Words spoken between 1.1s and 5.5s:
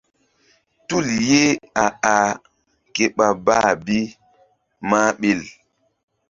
ye a-ah ke ɓa bah bi mah ɓil.